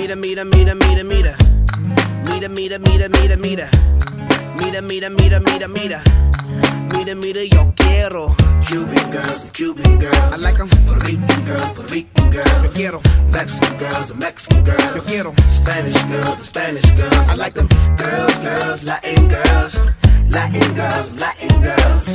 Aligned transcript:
Mira, 0.00 0.16
mira, 0.16 0.44
mira, 0.46 0.74
mira, 0.74 1.04
mira. 1.04 1.36
Mira, 2.24 2.48
mira, 2.48 2.78
mira, 2.78 3.08
mira, 3.10 3.36
mira. 3.36 3.68
Mira, 4.58 4.80
mira, 4.80 5.10
mira, 5.10 5.40
mira, 5.40 5.68
mira. 5.68 6.02
Mira, 6.94 7.14
mira, 7.14 7.44
yo 7.44 7.72
quiero. 7.76 8.34
Cuban 8.66 9.10
girls, 9.10 9.50
Cuban 9.52 9.98
girls. 9.98 10.32
I 10.32 10.36
like 10.38 10.58
'em. 10.58 10.68
Puerto 10.86 11.04
Rican 11.04 11.44
girls, 11.44 11.72
Puerto 11.74 11.92
Rican 11.94 12.30
girls. 12.30 12.62
Yo 12.64 12.70
quiero. 12.72 13.00
Mexican 13.30 13.76
girls, 13.78 14.14
Mexican 14.16 14.64
girls. 14.64 14.96
Yo 14.96 15.02
quiero. 15.02 15.34
Spanish 15.52 16.02
girls, 16.08 16.46
Spanish 16.46 16.90
girls. 16.96 17.28
I 17.28 17.34
like 17.34 17.54
them. 17.54 17.68
Girls, 17.98 18.34
girls, 18.40 18.82
Latin 18.82 19.28
girls. 19.28 19.74
Latin 20.30 20.74
girls, 20.74 21.12
Latin 21.20 21.62
girls. 21.62 22.06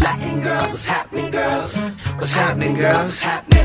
Latin 0.00 0.40
girls, 0.40 0.68
what's 0.72 0.84
happening, 0.86 1.30
girls? 1.30 1.72
What's 2.18 2.32
happening, 2.32 2.74
girls? 2.74 3.06
What's 3.06 3.20
happening? 3.20 3.55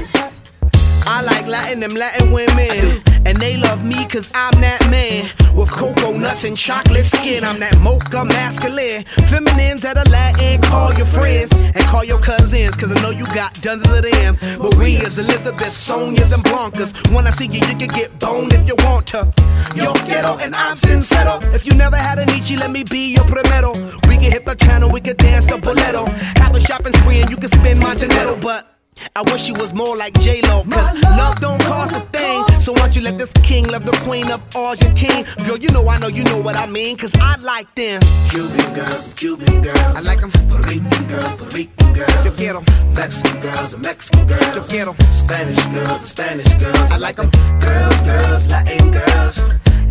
I 1.12 1.20
like 1.24 1.46
Latin, 1.46 1.82
them 1.82 1.92
Latin 1.92 2.32
women. 2.32 3.04
And 3.26 3.36
they 3.36 3.58
love 3.58 3.84
me 3.84 4.06
cause 4.06 4.32
I'm 4.34 4.54
that 4.62 4.80
man. 4.90 5.30
With 5.54 5.70
cocoa 5.70 6.18
nuts 6.18 6.46
and 6.46 6.56
chocolate 6.56 7.04
skin. 7.04 7.44
I'm 7.44 7.60
that 7.60 7.78
mocha 7.80 8.24
masculine. 8.24 9.04
Feminines 9.28 9.82
that 9.82 9.98
are 9.98 10.10
Latin, 10.10 10.62
call 10.62 10.94
your 10.94 11.06
friends. 11.08 11.52
And 11.52 11.84
call 11.92 12.06
your 12.06 12.22
cousins, 12.22 12.78
cause 12.78 12.96
I 12.96 13.02
know 13.02 13.10
you 13.10 13.26
got 13.36 13.54
dozens 13.56 13.92
of 13.92 14.04
them. 14.08 14.38
Maria's, 14.58 15.18
Elizabeth, 15.18 15.74
Sonia's, 15.74 16.32
and 16.32 16.44
Blancas. 16.44 16.94
When 17.12 17.28
I 17.28 17.32
see 17.32 17.48
you, 17.48 17.60
you 17.60 17.76
can 17.76 17.92
get 17.92 18.18
boned 18.18 18.54
if 18.54 18.66
you 18.66 18.76
want 18.88 19.08
to. 19.08 19.34
Yo 19.76 19.92
quiero 20.08 20.38
and 20.38 20.56
I'm 20.56 20.78
sincero. 20.78 21.44
If 21.54 21.66
you 21.66 21.74
never 21.76 21.98
had 21.98 22.20
a 22.20 22.26
Nietzsche, 22.26 22.56
let 22.56 22.72
me 22.72 22.86
be 22.90 23.12
your 23.16 23.26
primero. 23.26 23.74
We 24.08 24.16
can 24.16 24.32
hit 24.32 24.46
the 24.46 24.56
channel, 24.56 24.90
we 24.90 25.02
can 25.02 25.18
dance 25.18 25.44
the 25.44 25.58
bolero. 25.58 26.06
Have 26.40 26.56
a 26.56 26.62
shopping 26.62 26.94
spree 26.94 27.20
and 27.20 27.30
you 27.30 27.36
can 27.36 27.52
spend 27.52 27.82
Montenegro, 27.82 28.38
but. 28.38 28.71
I 29.16 29.22
wish 29.32 29.50
you 29.50 29.56
was 29.56 29.74
more 29.74 29.98
like 29.98 30.14
J-Lo, 30.22 30.64
cause 30.64 31.02
love 31.04 31.40
don't 31.40 31.62
cost 31.64 31.96
a 31.96 32.02
thing. 32.18 32.46
So 32.62 32.72
why 32.74 32.80
don't 32.82 32.96
you 32.96 33.02
let 33.02 33.18
this 33.18 33.32
king 33.44 33.68
love 33.68 33.86
the 33.86 33.98
queen 34.04 34.32
of 34.32 34.42
Argentine? 34.56 35.26
Girl, 35.46 35.58
you 35.58 35.70
know 35.70 35.88
I 35.90 35.98
know 36.00 36.08
you 36.08 36.24
know 36.24 36.40
what 36.40 36.56
I 36.56 36.68
mean, 36.68 36.96
cause 36.96 37.14
I 37.20 37.36
like 37.38 37.74
them. 37.76 38.02
Cuban 38.30 38.74
girls, 38.74 39.14
Cuban 39.14 39.62
girls. 39.62 39.80
I 39.80 40.00
like 40.00 40.22
like 40.22 40.24
'em. 40.24 40.32
Puerto 40.50 40.70
Rican 40.70 41.08
girls, 41.08 41.36
Puerto 41.36 41.56
Rican 41.56 41.94
girls. 41.94 42.26
Yo 42.26 42.32
quiero. 42.32 42.64
Mexican 42.96 43.42
girls, 43.42 43.78
Mexican 43.78 44.28
girls. 44.28 44.56
Yo 44.56 44.64
quiero. 44.64 44.96
Spanish 45.14 45.66
girls, 45.68 46.10
Spanish 46.10 46.54
girls. 46.56 46.92
I 46.92 46.98
like 46.98 47.20
'em. 47.20 47.30
Girls, 47.60 47.96
girls, 48.02 48.48
Latin 48.48 48.92
girls. 48.92 49.38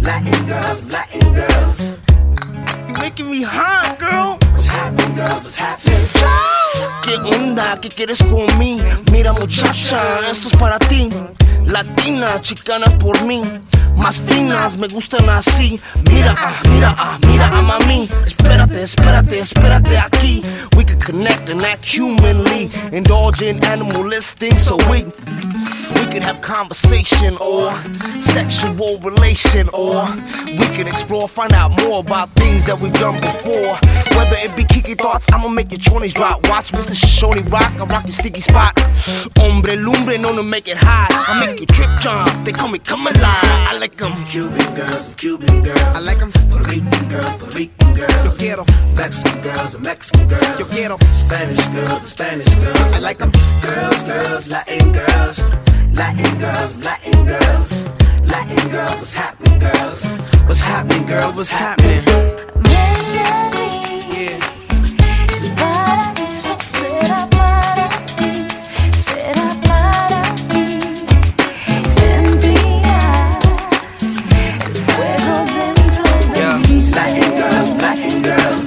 Latin 0.01 0.47
girls, 0.47 0.84
Latin 0.87 1.34
girls. 1.34 1.79
You 2.89 2.95
making 3.01 3.31
me 3.31 3.43
hot, 3.43 3.99
girl. 3.99 4.39
What's 4.53 4.67
happening, 4.67 5.15
girls? 5.17 5.45
What's 5.45 5.56
happening? 5.56 6.59
¿Qué 7.03 7.17
onda? 7.17 7.81
¿Qué 7.81 7.89
quieres 7.89 8.23
con 8.23 8.47
mí? 8.59 8.79
Mira 9.11 9.33
muchacha, 9.33 10.21
esto 10.31 10.49
es 10.49 10.57
para 10.57 10.79
ti. 10.79 11.09
Latina, 11.67 12.41
chicana 12.41 12.87
por 12.99 13.21
mí. 13.23 13.43
Más 13.97 14.21
finas, 14.21 14.77
me 14.77 14.89
gustan 14.89 15.29
así. 15.29 15.79
Mira, 16.11 16.35
ah, 16.39 16.61
mira, 16.71 16.95
ah, 16.99 17.19
mira 17.27 17.49
a 17.49 17.63
mami. 17.63 18.09
Espérate, 18.25 18.83
espérate, 18.83 19.39
espérate 19.39 19.99
aquí. 19.99 20.43
We 20.77 20.85
can 20.85 20.99
connect 20.99 21.49
and 21.49 21.63
act 21.63 21.85
humanly. 21.85 22.71
Indulge 22.93 23.43
in 23.43 23.63
animalistic, 23.65 24.55
so 24.55 24.77
we 24.91 25.05
we 25.95 26.07
could 26.13 26.23
have 26.23 26.41
conversation 26.41 27.37
or 27.39 27.75
sexual 28.21 28.99
relation 28.99 29.69
or 29.73 30.07
we 30.47 30.67
can 30.77 30.87
explore, 30.87 31.29
find 31.29 31.53
out 31.53 31.71
more 31.83 32.01
about 32.01 32.33
things 32.35 32.67
that 32.67 32.79
we've 32.81 32.93
done 32.95 33.17
before. 33.21 33.77
Whether 34.17 34.37
it 34.39 34.55
be 34.57 34.65
kiki 34.65 34.95
thoughts, 34.95 35.27
I'ma 35.33 35.49
make 35.49 35.71
your 35.71 35.81
20s 35.81 36.15
drop. 36.15 36.49
Watch 36.49 36.73
Mr. 36.73 36.95
Shoney 36.95 37.51
rock, 37.51 37.73
I 37.81 37.85
rock 37.85 38.05
your 38.05 38.13
sticky 38.13 38.41
spot. 38.41 38.79
Hombre 39.37 39.77
lumbre, 39.77 40.19
known 40.19 40.37
to 40.37 40.43
make 40.43 40.69
it 40.69 40.77
high. 40.77 41.09
I 41.11 41.45
make 41.45 41.61
you 41.61 41.67
trip 41.67 41.91
jump, 42.01 42.31
they 42.45 42.53
call 42.53 42.69
me 42.69 42.79
come 42.79 43.07
alive. 43.07 43.45
I 43.45 43.77
like 43.81 43.97
them. 43.97 44.12
Cuban 44.27 44.75
girls, 44.75 45.14
Cuban 45.14 45.62
girls. 45.62 45.97
I 45.97 46.00
like 46.00 46.20
'em. 46.20 46.31
Puerto 46.50 46.69
Rican 46.70 47.09
girls, 47.09 47.36
Puerto 47.39 47.56
Rican 47.56 47.95
girls. 47.95 48.25
Yo 48.27 48.33
quiero, 48.37 48.65
Mexican 48.94 49.41
girls, 49.41 49.72
Mexican 49.81 50.28
girls. 50.28 50.59
yo 50.59 50.66
quiero. 50.66 50.99
Spanish 51.15 51.65
girls, 51.75 52.03
Spanish 52.15 52.55
girls. 52.56 52.93
I 52.93 52.99
like 52.99 53.22
'em. 53.22 53.32
Girls, 53.62 54.00
girls, 54.10 54.47
Latin 54.49 54.93
girls. 54.93 55.38
Latin 55.94 56.38
girls, 56.38 56.72
Latin 56.84 57.25
girls. 57.25 57.71
Latin 58.32 58.69
girls, 58.71 58.97
what's 59.00 59.15
happening, 59.15 59.59
girls? 59.59 60.00
What's 60.47 60.62
happening, 60.62 61.06
girls? 61.06 61.34
What's 61.37 61.53
happening? 61.53 62.50
Latin 77.00 77.33
girls, 77.41 77.71
Latin 77.83 78.22
girls. 78.22 78.66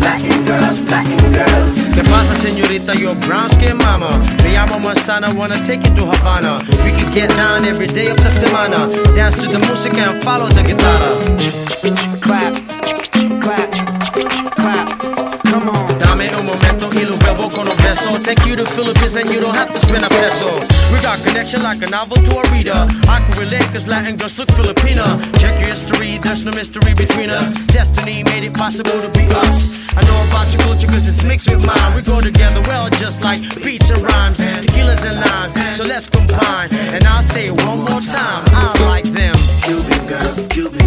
Latin 0.00 0.44
girls, 0.46 0.80
Latin 0.90 1.32
girls. 1.32 1.74
¿Qué 1.94 2.02
pasa, 2.04 2.34
señorita? 2.34 2.94
Your 2.94 3.14
brown 3.26 3.50
skin 3.50 3.76
mama. 3.76 4.18
Me 4.42 4.52
llamo 4.54 4.78
Manzana, 4.78 5.28
wanna 5.34 5.56
take 5.66 5.84
you 5.86 5.94
to 5.94 6.06
Havana. 6.06 6.64
We 6.84 6.90
can 6.92 7.12
get 7.12 7.28
down 7.36 7.66
every 7.66 7.86
day 7.86 8.08
of 8.08 8.16
the 8.16 8.30
semana. 8.30 8.88
Dance 9.14 9.36
to 9.42 9.48
the 9.48 9.58
music 9.58 9.92
and 9.98 10.22
follow 10.24 10.48
the 10.48 10.62
guitarra. 10.62 11.12
Clap, 12.22 12.54
clap, 12.54 12.54
Take 18.26 18.44
you 18.44 18.56
to 18.56 18.66
Philippines 18.66 19.14
and 19.14 19.30
you 19.30 19.38
don't 19.38 19.54
have 19.54 19.72
to 19.72 19.78
spend 19.78 20.04
a 20.04 20.08
peso. 20.08 20.50
We 20.92 21.00
got 21.00 21.22
connection 21.24 21.62
like 21.62 21.80
a 21.82 21.88
novel 21.88 22.16
to 22.16 22.38
a 22.38 22.50
reader. 22.50 22.74
I 23.06 23.22
can 23.22 23.38
relate 23.38 23.62
cause 23.70 23.86
Latin 23.86 24.16
girls 24.16 24.36
look 24.36 24.48
Filipina. 24.48 25.06
Check 25.38 25.60
your 25.60 25.68
history, 25.68 26.18
there's 26.18 26.44
no 26.44 26.50
mystery 26.50 26.92
between 26.94 27.30
us. 27.30 27.46
Destiny 27.66 28.24
made 28.24 28.42
it 28.42 28.52
possible 28.52 29.00
to 29.00 29.08
be 29.10 29.26
us. 29.30 29.78
I 29.96 30.02
know 30.02 30.18
about 30.26 30.52
your 30.52 30.60
culture 30.62 30.88
cause 30.88 31.06
it's 31.06 31.22
mixed 31.22 31.48
with 31.48 31.64
mine. 31.64 31.94
We 31.94 32.02
go 32.02 32.20
together 32.20 32.62
well 32.62 32.90
just 32.90 33.22
like 33.22 33.42
beats 33.62 33.90
and 33.90 34.02
rhymes, 34.02 34.40
tequilas 34.40 35.04
and 35.06 35.20
limes. 35.22 35.76
So 35.76 35.84
let's 35.84 36.08
combine. 36.08 36.74
And 36.74 37.04
I'll 37.04 37.22
say 37.22 37.46
it 37.46 37.62
one 37.62 37.78
more 37.78 38.00
time. 38.00 38.42
I 38.48 38.74
like 38.90 39.04
them. 39.04 39.36
Cuban 39.62 40.06
girls, 40.08 40.46
Cuban 40.48 40.85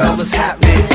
girls? 0.00 0.18
What's 0.18 0.34
happening? 0.34 0.87